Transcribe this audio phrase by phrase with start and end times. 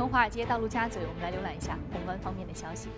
[0.00, 2.88] 从华尔街到陆家嘴，我们来浏览一下宏观方面的消息。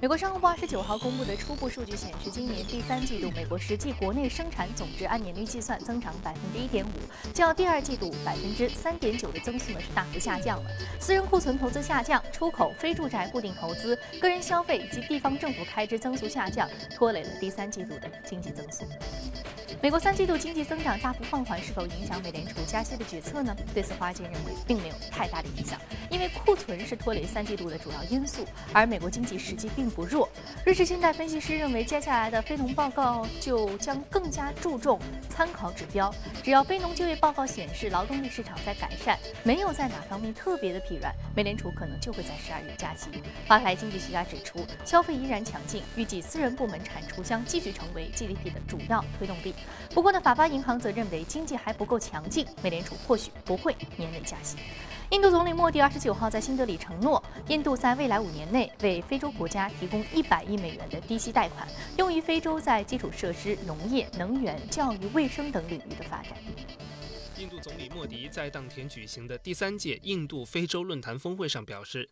[0.00, 10.70] 美国商务部二十九号公布的初步数据显示，今年第三季度美国实际国内生产总值按年率计算增长百分之一点五，较第二季度百分之三点九的增速呢是大幅下降了。
[10.98, 16.66] 私人库存投资下降，出口、非住宅固定投资、个人消费以及地方政府开支增速下降，
[16.96, 18.86] 拖累了第三季度的经济增速。
[19.82, 23.56] 美国三季度经济增长大幅放缓，是否影响美联储加息的决策呢？
[23.72, 30.28] 对此，华尔街认为并没有太大的影响，因为库存是拖累三季度的主要因素，而美国经济实际并不弱。
[30.66, 43.08] 瑞士信贷分析师认为，接下来的非农报告就将更加注重参考指标，只要非农就业报告显示劳动力市场在改善，没有在哪方面特别的疲软，美联储可能就会在十二月加息。
[43.48, 49.54] 华台经济学家指出，消费依然强劲，预计私人部门产出将继续成为 GDP 的主要推动力。
[49.94, 54.56] 不过呢，法巴银行则认为经济还不够强劲，美联储或许不会年内加息。
[55.10, 66.32] 印度总理莫迪二十九号在新德里承诺，印度在未来五年内为非洲国家提供一百亿美元的低息贷款，用于非洲在基础设施、农业、能源、教育、卫生等领域的发展。
[67.38, 72.08] 印度总理莫迪在当天举行的第三届印度非洲论坛峰会上表示。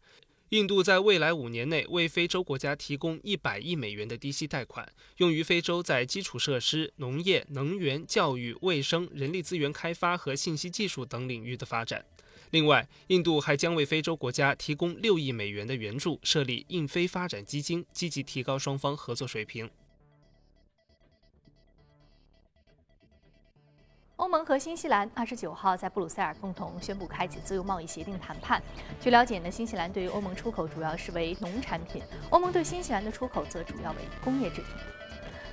[0.50, 12.02] 印度在未来五年内为非洲国家提供一百亿美元的低息贷款，用于非洲在基础设施、农业、能源、教育、卫生、人力资源开发和信息技术等领域的发展。
[12.50, 19.68] 另外，印度还将为非洲国家提供六亿美元的援助，设立印非发展基金，积极提高双方合作水平。
[24.18, 28.60] 欧盟和新西兰二十九号在布鲁塞尔共同宣布开启自由贸易协定谈判。
[29.00, 34.66] 据了解呢，新西兰对于欧盟出口主要是为农产品，欧盟对新西兰的出口则主要为工业制品。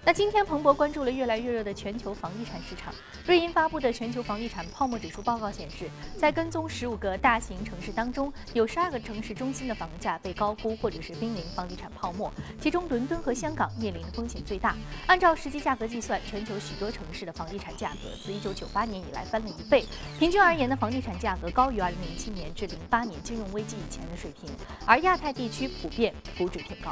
[0.05, 2.93] 那今天，彭博关注了越来越热的全球房地产市场。
[3.25, 12.31] 瑞银发布的全球房地产泡沫指数报告显示，在跟踪十五个大型城市当中，有十二个城市中心的房价被高估或者是濒临房地产泡沫，
[12.61, 14.75] 其中伦敦和香港面临的风险最大。
[15.07, 19.85] 按照实际价格计算，全球许多城市的房地产价格自1998年以来翻了一倍。
[20.19, 24.51] 平均而言呢，房地产价格高于2007年至08年金融危机以前的水平，
[24.85, 26.91] 而亚太地区普遍估值偏高。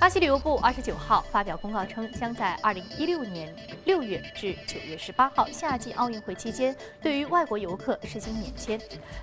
[0.00, 8.80] 巴西旅游部二十九号发表公告称，称将在二零一六年六月至九月十八号夏季奥运会期间，对于外国游客实行免签。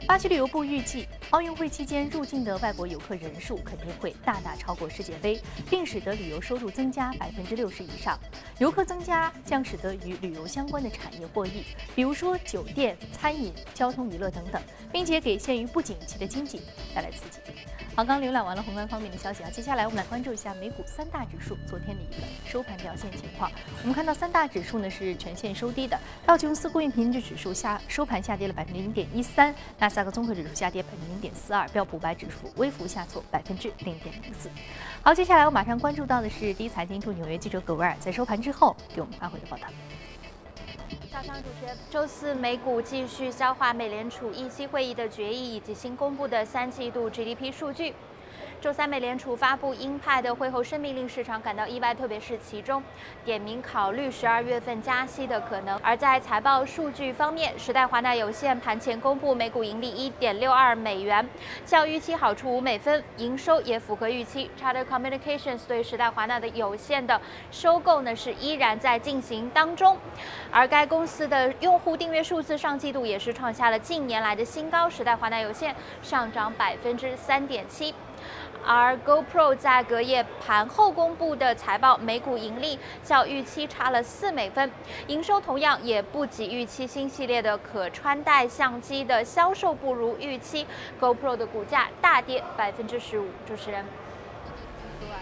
[0.07, 8.17] 巴西旅游部预计，奥运会期间入境的外国游客人数肯定会大大超过世界杯，并使得旅游收入增加百分之六十以上。
[8.57, 14.61] 游客增加将使得与旅游相关的产业获益，比如说酒店、餐饮、交通、娱乐等等，
[14.93, 16.61] 并且给陷于不景气的经济
[16.95, 17.39] 带来刺激。
[17.93, 23.51] 好，刚浏览完了宏观方面的消息啊，接下来我们来关注一下美股三大指数昨天的一个收盘表现情况。
[23.81, 34.49] 我们看到三大指数呢是全线收低的，道琼斯工业平均指数下收盘下跌了百分之零点一三，纳斯达克综合指数下跌百分之零点四二，标普五百指数微幅下挫百分之零点零四。
[35.03, 39.67] 好，接下来我马上关注到的是第一财经驻纽约记者葛维尔在收盘之后给我们发回的报道。
[41.21, 47.93] 早上主持人，周四美股继续消化美联储议息会议的决议以及新公布的三季度 GDP 数据。
[48.61, 52.81] 周三，美联储发布鹰派的会后声明，令市场感到意外，特别是其中
[53.25, 55.75] 点名考虑十二月份加息的可能。
[55.79, 61.27] 而在财报数据方面，时代华纳有限盘前公布每股盈利一点六二美元，
[61.65, 64.51] 较预期好出五美分，营收也符合预期。
[64.61, 69.97] Charter Communications 对时代华纳的有限的收购呢是依然在进行当中，
[70.51, 77.91] 而该公司的用户订阅数字上季度也是创下了近年来的新高，时代华纳有限上涨百分之三点七。
[78.63, 84.71] 而 GoPro 在隔夜盘后公布的财报，每股盈利较预期差了四美分，
[85.07, 86.85] 营收同样也不及预期。
[86.85, 90.67] 新系列的可穿戴相机的销售不如预期
[90.99, 93.27] ，GoPro 的股价大跌百分之十五。
[93.47, 93.83] 主持人。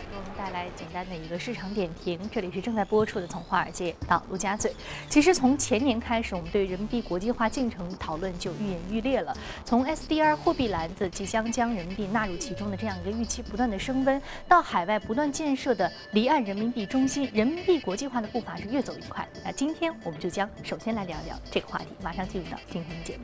[0.09, 2.19] 给我们带来简单的一个市场点评。
[2.31, 4.71] 这里是正在播出的《从华尔街到陆家嘴》。
[5.07, 9.35] 其实从前年开始，我们对人民币国际化进程讨论就愈演愈烈了。
[9.63, 19.27] 从 SDR 货币篮子即将将人民币纳入其中的这样一个预期不断的升温，到海外不断建设的离岸人民币中心，人民币国际化的步伐是越走越快。
[19.44, 21.85] 那今天我们就将首先来聊聊这个话题。
[22.01, 23.23] 马上进入到今天的节目。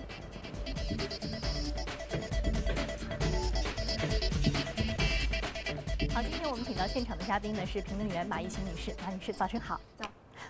[6.45, 9.81] 天我们请到现场的嘉宾呢是评论员马一晴女士，马女士早晨好。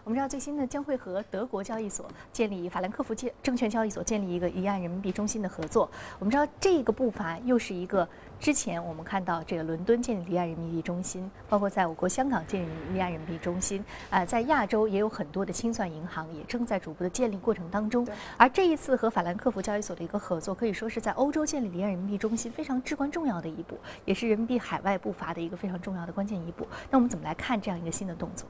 [0.06, 5.90] 我们知道最新的将会和德国交易所建立法兰克福证证券交易所建立一个离岸人民币中心的合作。
[6.20, 8.08] 我们知道这个步伐又是一个
[8.40, 18.08] 之前我们看到这个伦敦建立离岸人民币中心，包括在我国香港建立离岸人民币中心，啊，在亚洲也有很多的清算银行也正在逐步的建立过程当中。
[18.38, 23.76] 而这一次和法兰克福交易所的一个合作，可以说是在欧洲建立离岸人民币中心非常至关重要的一步，
[24.06, 26.68] 也是人民币海外步伐的一个非常重要的关键一步。
[26.92, 28.48] 那我们怎么来看这样一个新的动作？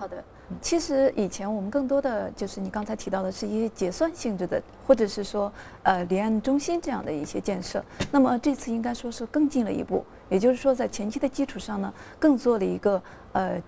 [0.00, 0.24] 好的，
[0.62, 5.52] 其实以前我们更多的就是你刚才提到的是一些结算性质的，或者是说
[5.82, 7.84] 呃离岸中心这样的一些建设。
[8.10, 13.02] 那么这次应该说是更进了一步，也就是说在前期的基础上呢，更做了一个
[13.32, 13.62] 呃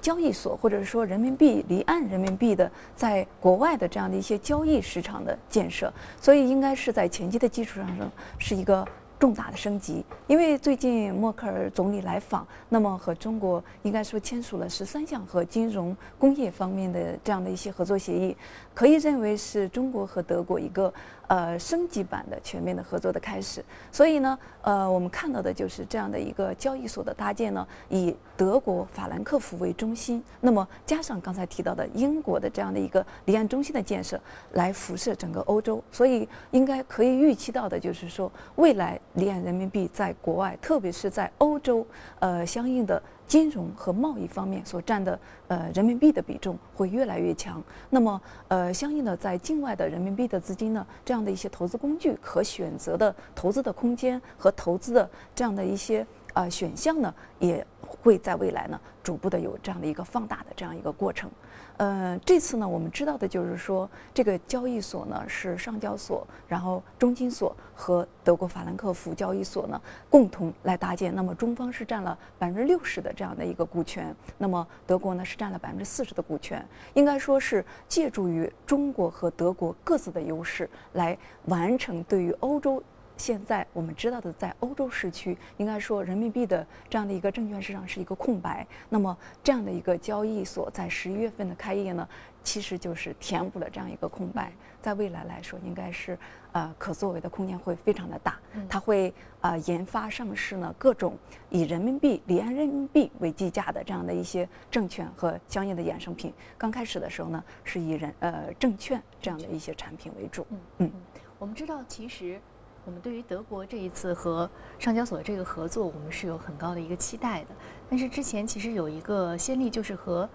[0.00, 5.92] 交易所，或者是说人民币离岸人民币的在国外的这样的一些交易市场的建设。
[6.18, 8.82] 所以应该是在前期的基础上呢，是一个。
[9.18, 18.36] 重大的升级，因为最近默克尔总理来访，那么和中国应该说签署了十三项和金融工业方面的这样的一些合作协议，
[18.74, 20.92] 可以认为是中国和德国一个。
[21.28, 34.20] 呃，升级版的全面的合作的开始，所以呢，呃，我们看到的就是这样的一个交易所的搭建呢，以德国法兰克福为中心，那么加上刚才提到的英国的这样的一个离岸中心的建设，
[34.52, 41.84] 来辐射整个欧洲，所以应该可以预期到的就是说，未来离岸人民币在国外，特别是在欧洲，
[42.20, 43.02] 呃，相应的。
[43.26, 45.18] 金融和贸易方面所占的
[45.48, 61.30] 呃人民币的比重会越来越强，那么呃相应的在境外的人民币的资金呢，这样的一些投资工具可选择的投资的空间和投资的这样的一些呃选项呢，也会在未来呢逐步的有这样的一个放大的这样一个过程。
[61.78, 69.78] 呃，这次呢，我们知道的就是说，这个交易所呢是上交所，然后中金所和德国法兰克福交易所呢
[70.08, 71.14] 共同来搭建。
[71.14, 76.66] 那么中方是占了百分之六十的这样的一个股权，那么德国呢是占了百分之四十的股权。
[76.94, 82.82] 应该说是借助于中国和德国各自的优势，来完成对于欧洲。
[83.16, 88.66] 现在我们知道的，在欧洲市区，应该说人民币的这样的一个证券市场是一个空白。
[88.88, 92.06] 那么这样的一个交易所在十一月份的开业呢，
[92.44, 94.52] 其实就是填补了这样一个空白。
[94.82, 96.16] 在未来来说，应该是
[96.52, 98.38] 呃可作为的空间会非常的大。
[98.68, 101.16] 它会呃研发上市呢各种
[101.48, 106.32] 以人民币离岸人民币为计价的这样的一些证券和相应的衍生品。
[106.56, 110.46] 刚开始的时候呢，是以人呃证券这样的一些产品为主。
[110.78, 110.92] 嗯，
[111.38, 112.38] 我们知道其实。
[112.86, 114.48] 我们对于德国这一次和
[114.78, 117.48] 上交所这个合作，我们是有很高的一个期待的。
[117.90, 120.26] 但是之前其实有一个先例，就是和。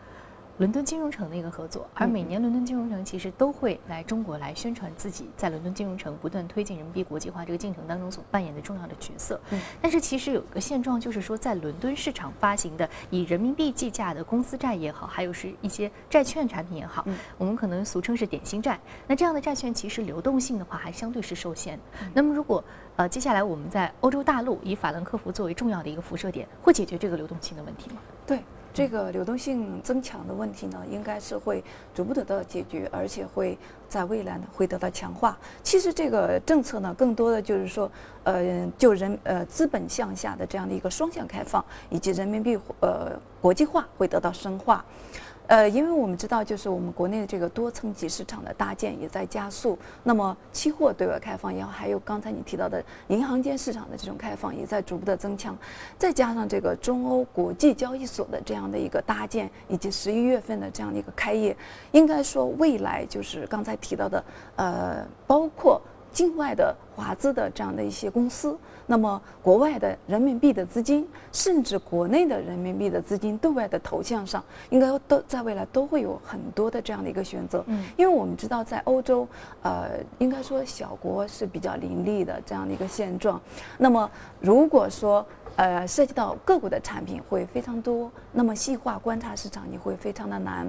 [0.62, 9.42] 伦敦金融城的一个合作，而每年伦敦金融城其实都会来中国来宣传自己在伦敦金融城不断推进人民币国际化这个进程当中所扮演的重要的角色。
[9.81, 17.04] 但是其实有一个现状，就是说在伦敦市场发行的以人民币计价的公司债也好，还有是一些债券产品也好，
[17.40, 18.80] 我们可能俗称是点心债。
[19.08, 21.80] 那这样的债券其实流动性的话还相对是受限。
[22.13, 22.63] 那么如果
[22.98, 27.96] 呃接下来我们在欧洲大陆以法兰克福作为重要的一个辐射点，会解决这个流动性的问题吗？
[28.28, 28.44] 对。
[28.73, 31.63] 这个流动性增强的问题呢，应该是会
[31.94, 33.57] 逐步得到解决，而且会
[33.89, 35.38] 在未来呢会得到强化。
[35.62, 37.91] 其实这个政策呢，更多的就是说，
[38.23, 44.83] 呃，就人呃资本向下的这样的一个双向开放，以及人民币呃国际化会得到深化。
[45.47, 49.77] 呃，因为我们知道，就是我们国内的这个多层级市场的搭建也在加速。
[50.03, 55.57] 那么，期货对外开放也好，还有刚才你提到的银行间市场的这种开放，也在逐步的增强。
[55.97, 61.55] 再加上这个中欧国际交易所的这样的一个搭建，以及十一月份的这样的一个开业，
[61.91, 64.23] 应该说未来就是刚才提到的，
[64.55, 65.81] 呃，包括。
[66.12, 77.63] 境外的华资的这样的一些公司，那么国外的人民币的资金，甚至国内的人民币的资金对外的投向上，应该都在未来都会有很多的这样的一个选择。
[77.68, 79.27] 嗯，因为我们知道在欧洲，
[79.62, 83.39] 呃，应该说小国是比较林立的这样的一个现状。
[83.77, 85.25] 那么如果说
[85.58, 90.65] 呃，涉及到个股的产品会非常多，那么细化观察市场也会非常的难，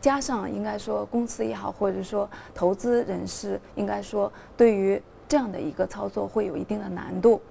[0.00, 7.42] 加上应该说公司也好，或者说投资人士，应该说对于这样的一个操作会有一定的难度，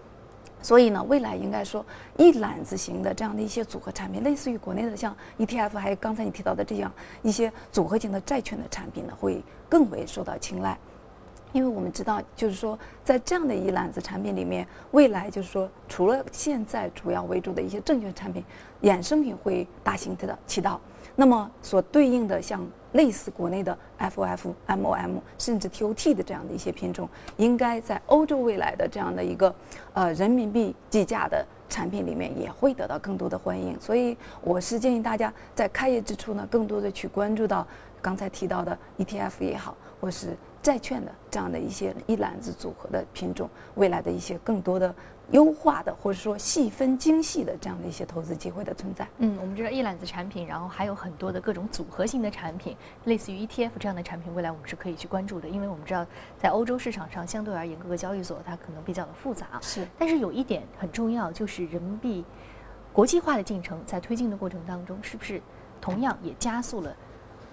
[0.62, 1.86] 所以呢，未来应该说
[2.18, 10.76] 一揽子型的这样的一些组合产品，类似于国内的像 ETF，还有刚才你提到的这样一些组合型的债券的产品呢，会更为受到青睐。
[11.52, 18.44] 因为我们知道，就是说，在这样的一揽子产品里面，未来就是说，除了现在主要为主的一些证券产品，
[18.84, 20.80] 衍生品会大型的起到。
[21.16, 29.54] 那么，所对应的像类似国内的 FF、MOM，甚至 TOT 的这样的一些品种，应该在欧洲未来的这样的一个
[29.94, 33.78] 呃人民币计价的产品里面也会得到更多的欢迎。
[33.82, 37.68] 所以我是建议大家在开业之初呢，更多的去关注到
[38.02, 44.94] 刚才提到的 ETF 也好，或是债券的这样的一些一揽子组合的品种，未来的一些更多的。
[45.32, 49.08] 优化的或者说细分精细的这样的一些投资机会的存在。
[49.20, 52.76] 嗯，我们知道一揽子产品，然后还有很多的各种组合型的产品，
[53.06, 55.48] 类似于 ETF 这样的产品，未来我们是可以去关注的。
[55.48, 56.04] 因为我们知道，
[56.40, 59.46] 在欧洲市场上，相对而言各个交易所它可能比较的复杂。
[59.62, 59.88] 是。
[60.00, 62.26] 但是有一点很重要，就是人民币
[62.92, 65.40] 国际化的进程在推进的过程当中，是不是
[65.80, 66.92] 同样也加速了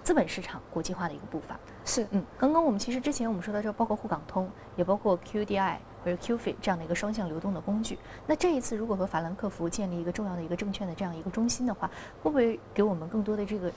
[0.07, 1.59] 资本市场国际化的一个步伐？
[1.83, 2.07] 是。
[2.11, 5.75] 嗯，刚刚我们其实之前我们说到这，包括沪港通，也包括 QDI。
[6.05, 11.91] 或者 QF 这样的一个双向流动的工具，那这一次如果和法兰克福建立一个重要的一个证券的这样一个中心的话，
[12.23, 13.69] 会不会给我们更多的这个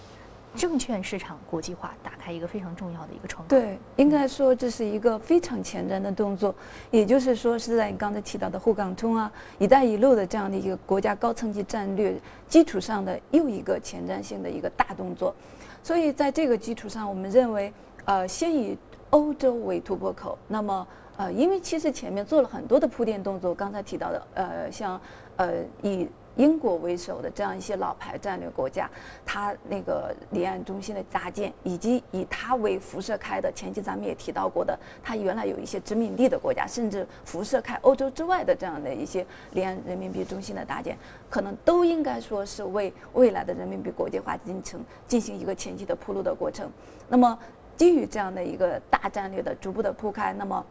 [0.55, 3.49] 证券市场国际化打开一个非常重要的一个窗口？
[3.49, 6.55] 对，应该说这是一个非常前瞻的动作，
[6.93, 12.15] 也就是说是在你刚才提到的沪港通啊、一带一路的这样的一个国家高层级战略
[12.47, 15.35] 基础上的又一个前瞻性的一个大动作。
[15.83, 17.73] 所以在这个基础上，我们认为，
[18.05, 18.77] 呃，先以
[19.11, 20.87] 欧洲为突破口，那么。
[21.17, 24.99] 呃，因为其实前面做了很多的铺垫动作，刚才提到的，呃，像
[25.37, 28.89] 呃以英国为首的这样一些老牌战略国家，
[29.27, 40.97] 它那个离岸中心的搭建，以及以它为辐射开的，前期咱们也提到过的，它原来有一些殖民地的国家，甚至辐射开欧洲之外的这样的一些离岸人民币中心的搭建，
[41.29, 46.71] 可能都应该说是为未来的人民币国际化进程进行一个前期的铺路的过程。
[47.09, 47.39] 那么
[47.77, 50.65] 基于这样的一个大战略的逐步的铺开，那么。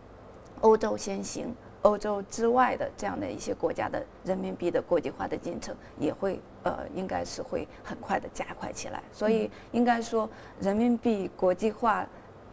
[0.61, 9.01] 欧洲先行，欧洲之外的这样的一些国家的人民币的国际化的进程也会呃，应该是会很快的加快起来。
[9.13, 12.05] 所以应该说，人民币国际化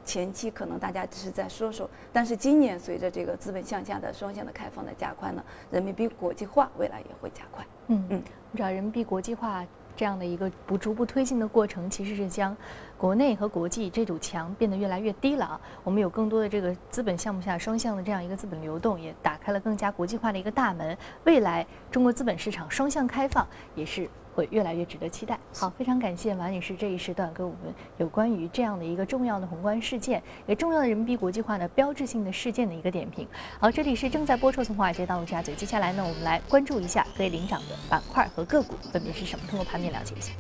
[0.05, 7.67] 前期可能大家只是在说说，但是今年随着这个资本向下的双向的开放的加快呢，人民币国际化未来也会加快。
[7.89, 9.67] 嗯嗯，我知道人民币国际化。
[9.97, 12.57] 这样的一个不逐步推进的过程，其实是将
[12.99, 15.61] 国内和国际这堵墙变得越来越低了啊。
[15.83, 20.97] 我们有更多的这个资本项目下双向的这样一个资本流动，也打开了更加国际化的一个大门。
[21.25, 24.09] 未来中国资本市场双向开放也是。
[24.37, 25.39] 会越来越值得期待。
[25.55, 33.27] 好，非常感谢马女士这一时段给我们有关于这样的一个重要的宏观事件，也重要的人民币国际化的标志性的事件的一个点评。
[33.59, 40.33] 好，这里是正在播出从华尔街到陆家嘴，接下来呢，我们来关注一下可以领涨的板块和个股分别是什么，通过盘面了解一下。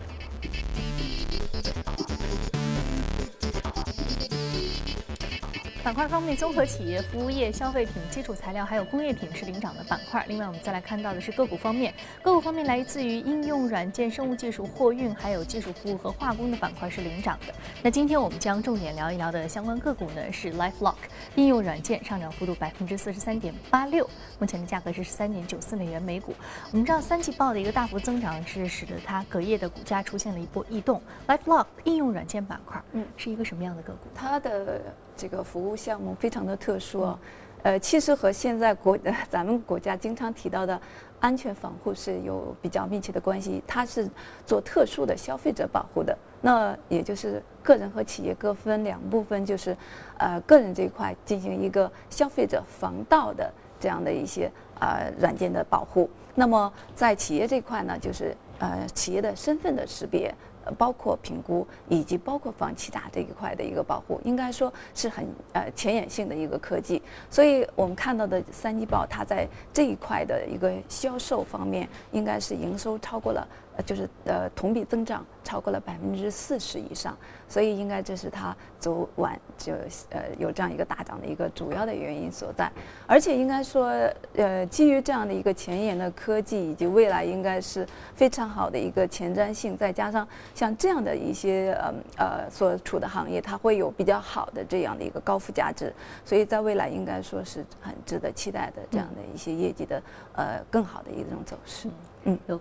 [5.86, 10.24] 板块方面，综合企业、服务业、消费品、基础材料还有工业品是领涨的板块。
[10.26, 17.54] 另外，我们再来看到的是个股方面，个股方面来自于应用软件、生物技术、货运还有技术服务和化工的板块是领涨的。
[17.84, 20.96] 那今天我们将重点聊一聊的相关个股呢是 LifeLock
[21.36, 26.34] 应用软件，上涨幅度百分之四十三点八六，目前的价格是十三点九四美元每股。
[26.72, 31.00] 我们知道三季报的一个大幅增长是使得它隔夜的股价出现了一波异动。
[31.28, 34.08] LifeLock 应用软件板块，嗯，是一个什么样的个股？
[34.16, 34.82] 它的
[35.16, 37.18] 这个服务项目非常的特殊啊，
[37.62, 38.98] 呃，其实和现在国
[39.30, 40.80] 咱们国家经常提到的
[41.18, 43.62] 安全防护是有比较密切的关系。
[43.66, 44.08] 它是
[44.46, 49.76] 做特殊的消费者保护的，那也就是个人和企业各分两部分，就是
[50.18, 56.08] 呃个人这一块进行一个消费者防盗的这样的一些呃软件的保护。
[56.34, 60.32] 那么在企业这块呢，就是呃企业的身份的识别。
[60.78, 67.02] 包括评估以及包括防欺诈这一块的一个保护，应该说是很呃前沿性的一个科技。
[67.30, 73.46] 所以我们看到的三季报，它在这一块的一个销售方面，应该是营收超过了，
[73.76, 77.16] 呃，就是呃同比增长超过了百分之四十以上。
[77.48, 79.72] 所以应该这是它昨晚就
[80.10, 82.68] 呃有这样一个大涨的一个主要的原因所在。
[83.06, 83.86] 而且应该说，
[84.34, 90.26] 呃，基于这样的一个前沿的科技以及未来应该是非常好的一个前瞻性，再加上。
[90.56, 100.02] 像这样的一些呃呃所处的行业，它会有比较好的这样的一个高附加值，所以在未来应该说是很值得期待的这样的一些业绩的
[100.34, 101.88] 呃更好的一种走势。
[102.24, 102.60] 嗯，有。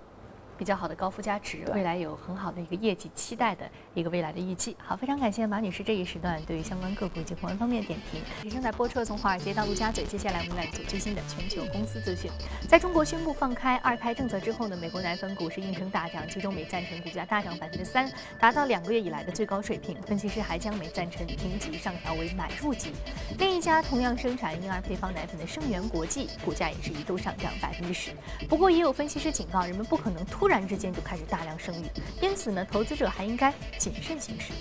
[0.58, 4.76] 比较好的高附加值，未来有很好的一个业绩期待的一个未来的预计。
[4.80, 8.22] 好，非常感谢马女士这一时段对于相关个股以及宏观方面点评。
[8.50, 12.32] 正在播出的从华尔街到陆家嘴，接下来我们来做最新的全球公司资讯。
[12.68, 19.96] 在中国宣布放开二胎政策之后呢，美国奶粉股是应声大涨，其中美赞臣股价大涨百分之三，达到两个月以来的最高水平。
[20.04, 22.92] 分析师还将美赞臣评级上调为买入级。
[23.38, 28.12] 另一家同样生产婴儿配方奶粉的生源国际股价也是一度上涨百分之十。
[28.48, 31.88] 不过也有分析师警告，人们不可能突突然之间就开始大量生育，
[32.22, 34.54] 因此呢，投资者还应该谨慎行事。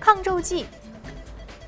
[0.00, 0.66] 抗皱剂，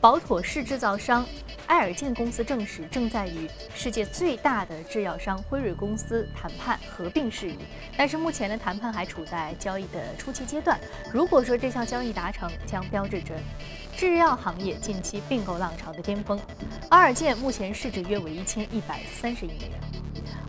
[0.01, 1.25] 宝妥适制造商
[1.69, 7.59] 埃尔健公司证实，正在与世界最大的制药商辉瑞公司谈判合并事宜，
[7.97, 10.77] 但是目前的谈判还处在交易的初期阶段。
[11.13, 13.37] 如果说这项交易达成，将标志着
[13.97, 16.41] 制药行业近期并购浪潮的巅峰。
[16.89, 20.04] 阿尔健目前市值约为一千一百三十亿美元。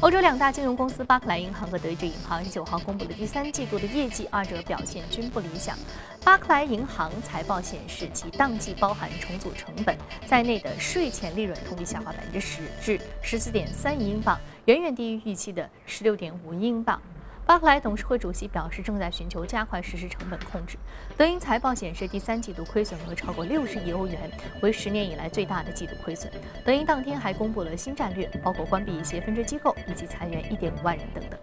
[0.06, 5.76] 欧洲两大金融公司巴克莱银行和德意志银行九号公布的第三季度的业绩，二者表现均不理想。
[6.24, 9.98] 巴克莱银行财报显示，其当季包含重组成本
[10.28, 17.02] 在内的税前利润同比下滑百分之十，至十四点三亿英镑，远远低于预期的十六点五英镑。
[17.46, 20.80] 巴克莱董事会主席表示，正在寻求加快实施成本控制。
[21.16, 24.32] 德银财报显示，第三季度亏损额超过六十亿欧元，
[24.64, 26.32] 为十年以来最大的季度亏损。
[26.66, 31.40] 德银当天还公布了新战略，包括关闭一些分支机构以及裁员一点五万人等等。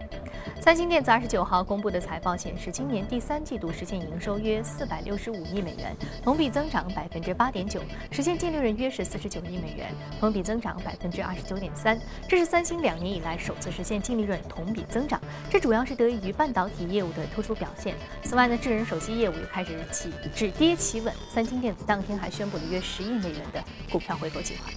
[0.63, 5.93] 三星电子二十九号公布的财报显示，今年第三季度实现营收约四百六十五亿美元，
[6.23, 11.99] 同比增长百分之八点九，实现净利润约是四十九亿美元，同比增长百分之二十九点三。
[12.29, 17.97] 这是三星两年以来首次实现净利润同比增长，这主要是得益于半导体业务的突出表现。
[18.23, 21.13] 此外呢，智能手机业务也开始起止跌企稳。
[21.29, 24.71] 三星电子当天还宣布了约十亿美元的股票回购计划。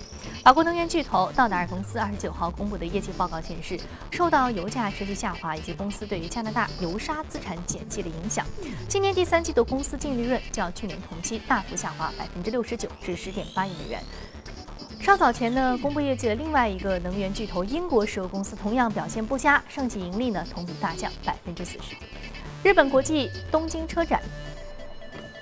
[0.46, 3.80] 法国能源巨头道达尔公司二十九号公布的业绩报告显示，
[4.12, 8.46] 受到油价持续下滑以及公司对于加拿大油砂资产减记的影响，
[8.88, 14.00] 今年第三季度公司净利润较去年同期大幅下滑百分之六十九至十点八亿美元。
[15.02, 21.96] 稍早前呢，公布业绩的另外一个能源巨头英国石油公司同样表现不佳，上季盈利呢同比大降百分之四十。
[22.62, 24.22] 日本国际东京车展。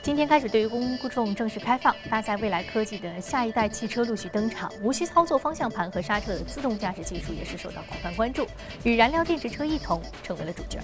[0.03, 8.45] 今天开始，对于公众正式开放，搭载未来科技的下一代汽车陆续登场，无需操作方向盘和刹车的自动驾驶技术也是受到广泛关注，
[8.83, 10.77] 与燃料电池车一同成为了主角。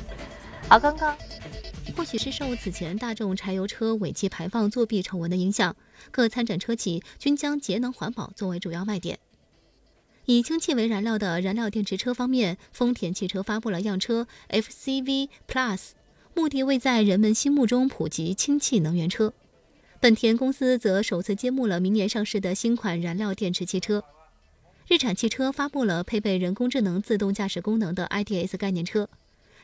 [0.70, 1.18] 好，刚刚，
[1.98, 5.76] 或许是受此前大众柴油车尾气排放作弊丑闻的影响，
[6.12, 9.20] 各参展车企均将节能环保作为主要卖点。
[10.28, 15.90] 以氢气为燃料的燃料电池车方面，丰田汽车发布了样车 FCV Plus。
[16.40, 19.34] 目的为在人们心目中普及氢气能源车，
[20.00, 24.06] 本田公司则首次揭幕了明年上市的新款燃料电池汽车。
[24.88, 29.10] 日产汽车发布了配备人工智能自动驾驶功能的 iDS 概念车，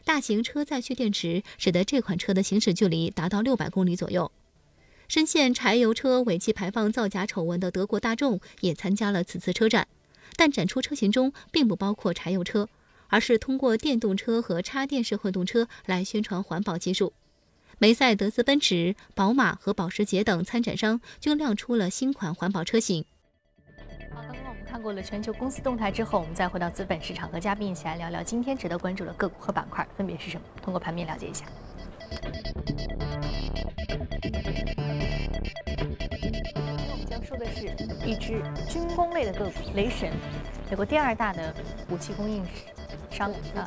[0.03, 4.29] 大型车载蓄电池使得这款车的行驶距离达到六百公里左右。
[5.07, 9.87] 深陷柴油车尾气排放造假丑闻的德国大众也参加了此次车展，
[10.35, 12.67] 但展出车型中并不包括柴油车。
[13.15, 17.13] 而是通过电动车和插电式混动车来宣传环保技术。
[17.77, 23.05] 梅赛德斯奔驰、宝马和保时捷等参展商均亮出了新款环保车型。
[24.13, 30.43] 好，刚刚我们看过了全球公司动态之后，我们再回到资本市场，和嘉宾一起来聊聊今天值得关注的个股和板块分别是什么？
[30.61, 31.45] 通过盘面了解一下。
[36.91, 37.67] 我们将说的是
[38.05, 40.11] 一只军工类的个股——雷神，
[40.69, 41.55] 美国第二大的
[41.89, 42.45] 武器供应
[43.15, 43.65] 商啊，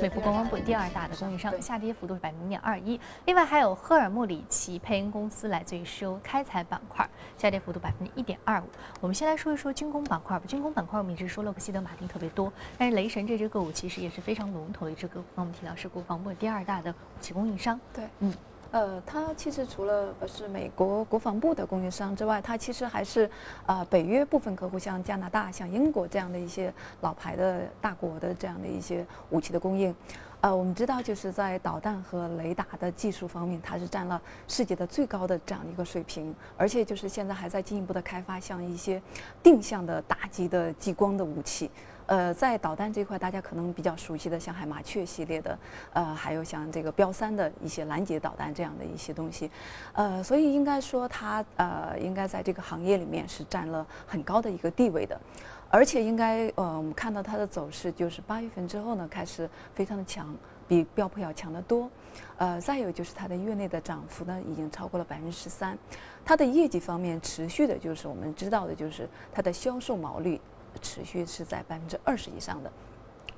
[0.00, 3.00] 美国国防部第二大的供应商，下跌幅度是百分之零点二一。
[3.26, 8.64] 另外还有赫尔穆里奇佩恩公司来自于石油开采板块，下跌幅度百分之一点二五。
[9.00, 10.44] 我们先来说一说军工板块吧。
[10.48, 15.26] 军工板块我们一直说洛克希德马丁特别多，但是雷神这只个股其实也是非常龙头的一只个股。
[15.36, 18.34] 那我们提到是国防部第二大的武器供应商，对，嗯。
[18.72, 23.30] 呃，它其实除了是美国国防部的供应商之外，它其实还是
[23.66, 29.94] 呃北约部分客户，像加拿大、像英国这样的一些老牌的大国的这样的一些武器的供应。
[30.40, 39.00] 呃，我们知道就是在导弹和雷达的技术方面，它是占了世界的最高的这样的一个水平，而且就是现在还在进一步的开发，像一些
[39.42, 41.70] 定向的打击的激光的武器。
[42.06, 45.58] 呃，在导弹这块，大家可能比较熟悉的，像海马雀系列的，
[45.92, 49.50] 呃，还有像这个标三的一些拦截导弹这样的一些东西，
[49.92, 55.18] 呃，所以应该说它呃，应该在这个行业里面是占了很高的一个地位的，
[55.70, 60.34] 而且应该呃，我们看到它的走势就是八月份之后呢，开始非常的强，
[60.66, 61.88] 比标普要强得多，
[62.36, 65.78] 呃，再有就是它的月内的涨幅呢，已经超过了百分之十三，
[66.24, 70.40] 它的业绩方面持续的，就是我们知道的就是它的销售毛率。
[70.80, 72.70] 持续是在百分之二十以上的，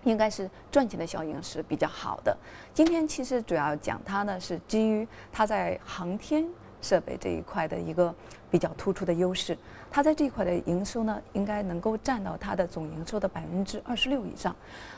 [0.05, 2.37] 应该是赚钱的效应是比较好的。
[2.73, 6.47] 今天其实主要讲它呢，是基于它在航天
[6.81, 8.15] 设备这一块的一个
[8.51, 9.57] 比较突出的优势。
[9.91, 14.55] 它在这一块的营收呢，应该能够占到它的总营收的百分之二十六以上。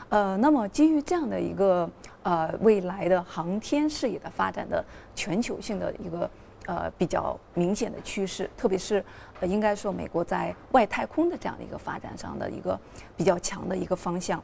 [0.09, 1.89] 呃，那么基于这样的一个
[2.23, 4.83] 呃未来的航天事业的发展的
[5.15, 6.29] 全球性的一个。
[6.67, 9.03] 呃，比较明显的趋势，特别是
[9.39, 12.79] 呃，应该说美国在外太空的这样的一个发展上的一个
[13.15, 14.43] 比较强的一个方向。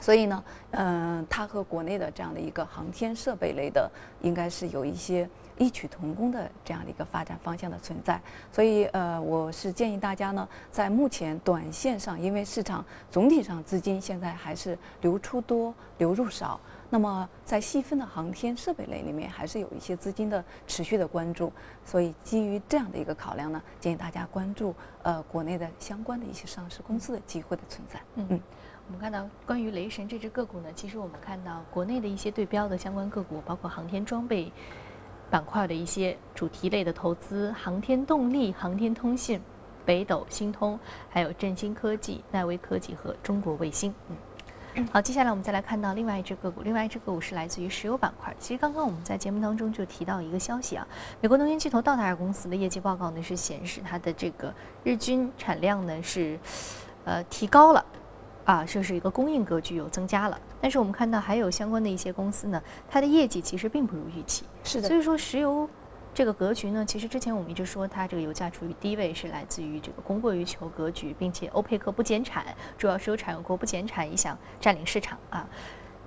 [0.00, 5.28] 所以呢，嗯，它和国内的这样的一个航天设备类的，应该是有一些
[5.58, 8.20] 异曲同工的这样的一个发展方向的存在。
[8.52, 16.58] 所以，呃，我是建议大家呢，在目前短线上，因为市场总体上资金现在还是流出多、流入少。
[16.90, 21.52] 那么，在细分的航天设备类里面，还是有一些资金的持续的关注，
[21.84, 28.00] 所以基于这样的一个考量呢，建议大家关注呃国内的相关的一些上市公司的机会的存在。
[28.14, 28.40] 嗯，
[28.86, 34.50] 我们看到关于雷神这只个股呢，其实我们看到国内的一些对标的相关个股，包括航天装备
[35.30, 39.40] 板块的一些主题类的投资，航天动力、航天通信、
[39.84, 40.78] 北斗星通，
[41.10, 43.94] 还有振兴科技、奈威科技和中国卫星。
[44.08, 44.16] 嗯。
[44.92, 48.32] 好，接下来我们再来看到另外一只个股，另外一只个股是来自于石油板块。
[48.38, 50.86] 其实刚刚我们在节目当中就提到一个消息啊，
[51.20, 56.38] 美国能源巨头道达尔公司的业绩报告呢是显示它的这个日均产量呢是
[57.04, 57.84] 呃提高了，
[58.48, 60.40] 啊，这是一个供应格局有增加了。
[60.58, 64.44] 但是我们看到还有相关的一些公司呢，它的业绩其实并不如预期。
[64.64, 65.68] 是的，所以说石油。
[66.14, 72.44] 这个格局呢，其实之前我们一直说它这个油价处于低位，是来自于这个供过于求格局，并且欧佩克不减产，
[72.78, 75.46] 主要石油产油国不减产，也想占领市场啊。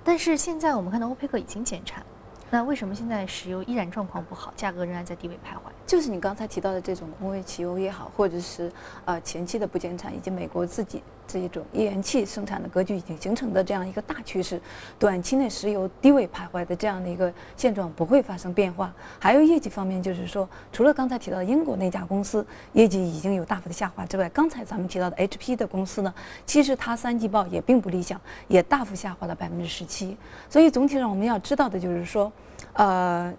[0.04, 2.04] 但是现在我们看到欧佩克已经减产，
[2.50, 5.70] 那为什么现在石油依然状况不好，价格仍然在低位徘徊？
[5.92, 8.72] 就是你刚才提到的这种工业汽油也好，或者是
[9.04, 11.02] 呃前期的不减产，以及美国自己。
[11.28, 14.58] 这一种页岩气生产的格局已经形成的这样一个大趋势，
[14.98, 18.90] 短期内石油低位徘徊的这样的一个现状不会发生变化。
[19.18, 26.12] 还有业绩方面，就是说，除了刚才提到英国那家公司业绩已经有大幅的下滑之外，刚才咱们提到的 HP 的公司呢，
[26.46, 30.16] 其实它三季报也并不理想，也大幅下滑了百分之十七。
[30.48, 32.32] 所以总体上我们要知道的就是说，
[32.72, 33.32] 呃。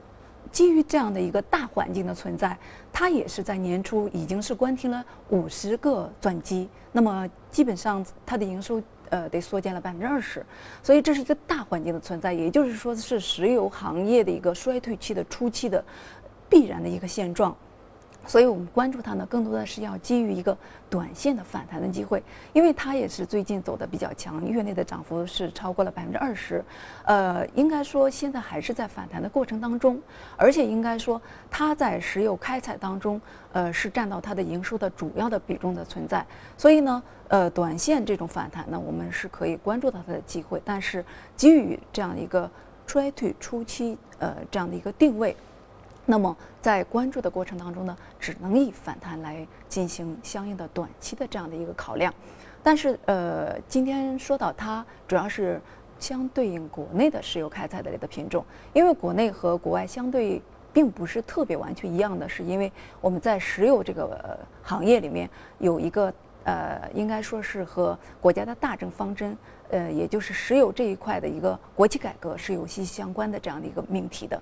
[0.52, 2.58] 基于这样的一个大环境的存在，
[2.92, 10.46] 它也是在年初已经是关停了五十个钻机，那么基本上它的营收呃得缩减了百分之二十，
[10.82, 15.84] 所以这是一个大环境的存在，也就是说是石油行业的一个衰退期的初期的
[16.50, 17.56] 必然的一个现状。
[18.26, 20.58] 所以我们关注它呢，更多的是要基于一个
[20.90, 26.64] 短线的反弹的机会，因为它也是最近走的比较强，月内的涨幅是超过了百分之二十，
[27.06, 30.02] 呃，应该说现在还是在反弹的过程当中，
[30.38, 33.20] 而且应该说它在石油开采当中，
[33.52, 36.26] 呃，是占到它的营收的主要的比重的存在，
[36.58, 41.04] 所以呢，呃，短线这种反弹呢，我们是可以关注到它的机会，但是
[41.36, 42.50] 基于这样一个
[42.88, 45.36] 衰退初期，呃，这样的一个定位。
[46.06, 52.14] 那么在关注的过程当中呢，只能以反弹来进行相应的短期的这样的一个考量。
[52.62, 55.62] 但是呃，今天说到它主要是
[56.00, 60.42] 相对应国内的石油开采的这个品种，因为国内和国外相对
[60.74, 66.14] 并不是特别完全一样的，是因为我们在石油这个行业里面有一个
[66.44, 69.38] 呃，应该说是和国家的大政方针，
[69.70, 74.42] 呃，也就是石油这一块的一个国企改革是有息息相关的这样的一个命题的。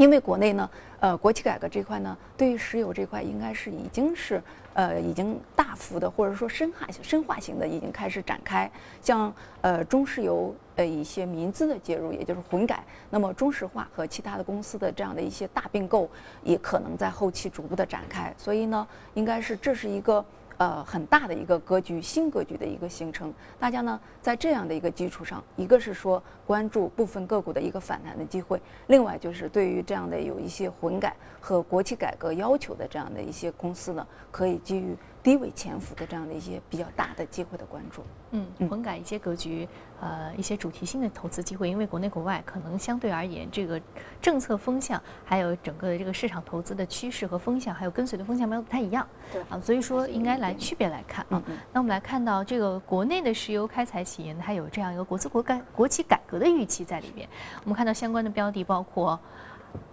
[0.00, 8.70] 因为国内呢，呃，国企改革这块呢，对于石油这块应该是已经是，呃，已经大幅的或者说深化深化型的已经开始展开。
[9.02, 16.08] 像呃中石油呃一些民资的介入，也就是混改，那么中石化和其他的公司的这样的一些大并购，
[16.42, 18.32] 也可能在后期逐步的展开。
[18.38, 20.24] 所以呢，应该是这是一个。
[20.60, 23.32] 呃，很大的一个格局，新格局的一个形成。
[23.58, 34.94] 大家呢，在这样的一个基础上，一个是说关注部分个股的一个反弹的机会，另外就是对于这样的有一些混改和国企改革要求的这样的一些公司呢，可以基于。
[35.22, 39.68] 低位潜伏的这样的一些比较大的机会的关注，嗯，混改一些格局，
[40.00, 43.78] 呃，一些主题性的投资机会，因为国内国外可能相对而言，这个
[44.22, 51.42] 政策风向，还有整个的这个市场投资的趋势和风向，还有跟随的风向没有不太一样，对啊，所以说应该来区别来看啊。
[51.70, 57.28] 那我们来看到这个国内的石油开采企业，它有这样一个国资国改国企改革的预期在里边。
[57.64, 59.20] 我们看到相关的标的包括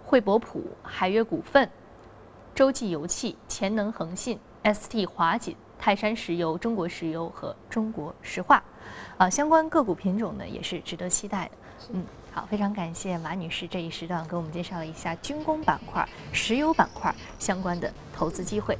[0.06, 1.68] 惠博普、海悦股份、
[2.54, 4.38] 洲际油气、潜能恒信。
[4.74, 8.62] ST 华锦、泰山石油、中国石油和中国石化，
[9.16, 11.50] 啊，相关个股品种呢也是值得期待的。
[11.92, 18.76] 嗯，好，非常感谢马女士这一时段给我们介绍了一下军工板块、石油板块相关的投资机会。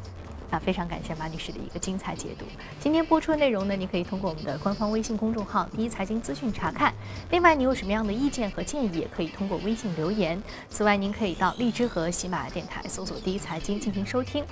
[0.50, 2.46] 啊，非常感谢马女士的一个精彩解读。
[2.80, 6.90] 今天播出的内容呢，你可以通过我们的官方微信公众号“第一财经资讯”查看。
[7.30, 10.42] 另外，你有什么样的意见和建议，也可以通过微信留言。
[10.70, 14.42] 此外，您可以到荔枝和喜马拉雅电台搜索“第一财经”进行收听。